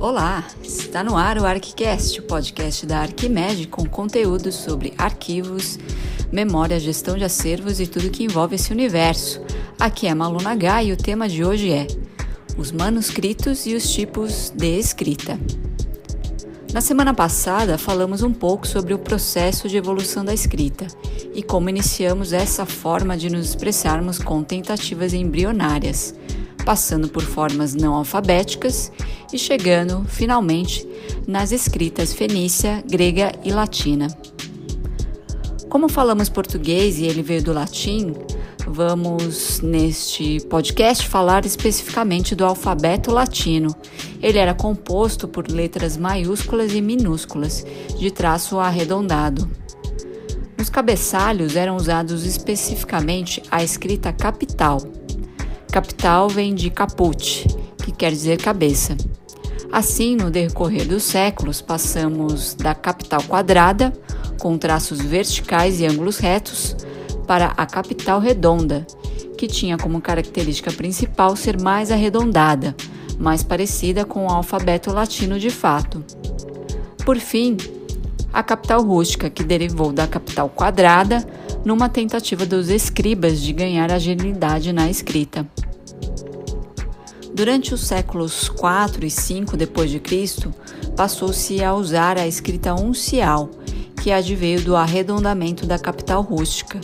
[0.00, 5.76] Olá, está no ar o ArcCast, o podcast da Arquimed com conteúdos sobre arquivos,
[6.30, 9.42] memória, gestão de acervos e tudo que envolve esse universo.
[9.76, 11.88] Aqui é Malu Nagai e o tema de hoje é
[12.56, 15.36] os manuscritos e os tipos de escrita.
[16.72, 20.86] Na semana passada, falamos um pouco sobre o processo de evolução da escrita
[21.34, 26.14] e como iniciamos essa forma de nos expressarmos com tentativas embrionárias,
[26.64, 28.92] passando por formas não alfabéticas
[29.32, 30.86] e chegando, finalmente,
[31.26, 34.08] nas escritas fenícia, grega e latina.
[35.68, 38.14] Como falamos português e ele veio do latim,
[38.66, 43.74] vamos neste podcast falar especificamente do alfabeto latino.
[44.22, 47.66] Ele era composto por letras maiúsculas e minúsculas,
[47.98, 49.48] de traço arredondado.
[50.56, 54.80] Nos cabeçalhos eram usados especificamente a escrita capital.
[55.70, 57.46] Capital vem de caput,
[57.84, 58.96] que quer dizer cabeça.
[59.70, 63.92] Assim, no decorrer dos séculos, passamos da capital quadrada,
[64.38, 66.74] com traços verticais e ângulos retos,
[67.26, 68.86] para a capital redonda,
[69.36, 72.74] que tinha como característica principal ser mais arredondada,
[73.18, 76.02] mais parecida com o alfabeto latino de fato.
[77.04, 77.56] Por fim,
[78.32, 81.26] a capital rústica, que derivou da capital quadrada,
[81.62, 85.46] numa tentativa dos escribas de ganhar agilidade na escrita.
[87.38, 90.52] Durante os séculos 4 e 5 depois de Cristo,
[90.96, 93.48] passou-se a usar a escrita uncial,
[94.02, 96.80] que adveio do arredondamento da capital rústica.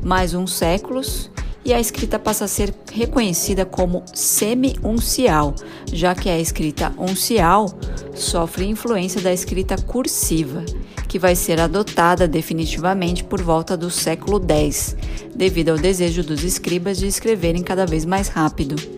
[0.00, 1.28] Mais uns séculos
[1.64, 5.52] e a escrita passa a ser reconhecida como semi-uncial,
[5.92, 7.68] já que a escrita uncial
[8.14, 10.64] sofre influência da escrita cursiva,
[11.08, 14.96] que vai ser adotada definitivamente por volta do século X,
[15.34, 18.97] devido ao desejo dos escribas de escreverem cada vez mais rápido.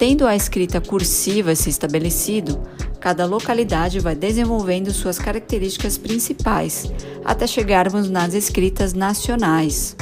[0.00, 2.58] Tendo a escrita cursiva se estabelecido,
[2.98, 6.90] cada localidade vai desenvolvendo suas características principais,
[7.22, 9.94] até chegarmos nas escritas nacionais.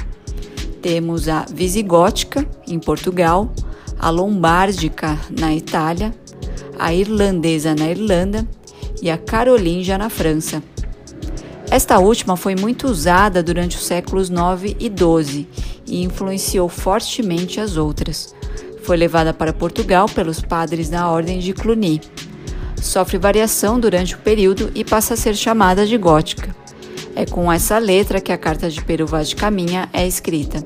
[0.80, 3.52] Temos a visigótica, em Portugal,
[3.98, 6.14] a lombárdica, na Itália,
[6.78, 8.46] a irlandesa na Irlanda
[9.02, 10.62] e a carolíngia na França.
[11.72, 15.48] Esta última foi muito usada durante os séculos 9 e 12
[15.88, 18.37] e influenciou fortemente as outras.
[18.88, 22.00] Foi levada para Portugal pelos padres da Ordem de Cluny.
[22.80, 26.56] Sofre variação durante o período e passa a ser chamada de gótica.
[27.14, 30.64] É com essa letra que a carta de Peru Vaz de Caminha é escrita.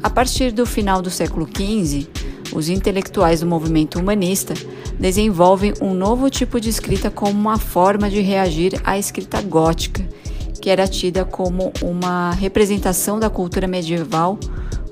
[0.00, 2.06] A partir do final do século XV,
[2.54, 4.54] os intelectuais do movimento humanista
[4.96, 10.08] desenvolvem um novo tipo de escrita como uma forma de reagir à escrita gótica,
[10.62, 14.38] que era tida como uma representação da cultura medieval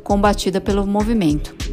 [0.02, 1.63] combatida pelo movimento.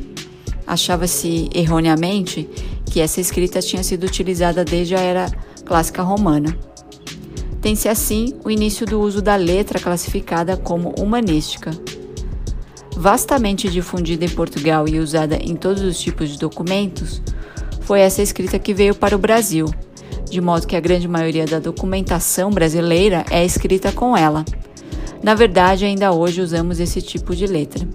[0.71, 2.49] Achava-se erroneamente
[2.85, 5.29] que essa escrita tinha sido utilizada desde a era
[5.65, 6.57] clássica romana.
[7.61, 11.71] Tem-se assim o início do uso da letra classificada como humanística.
[12.95, 17.21] Vastamente difundida em Portugal e usada em todos os tipos de documentos,
[17.81, 19.65] foi essa escrita que veio para o Brasil,
[20.29, 24.45] de modo que a grande maioria da documentação brasileira é escrita com ela.
[25.21, 27.85] Na verdade, ainda hoje usamos esse tipo de letra.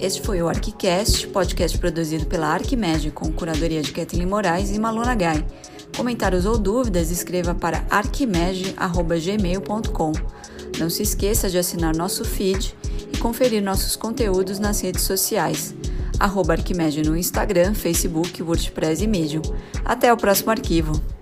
[0.00, 5.14] Este foi o ArquiCast, podcast produzido pela Arquimed com curadoria de Kathleen Moraes e Maluna
[5.14, 5.44] Gai.
[5.96, 10.12] Comentários ou dúvidas, escreva para arquimed.gmail.com.
[10.78, 12.74] Não se esqueça de assinar nosso feed
[13.12, 15.74] e conferir nossos conteúdos nas redes sociais
[16.18, 19.42] arroba Arquimedes no Instagram, Facebook, WordPress e Medium.
[19.84, 21.17] Até o próximo arquivo!